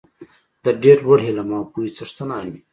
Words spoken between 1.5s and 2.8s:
او پوهې څښتنان وي.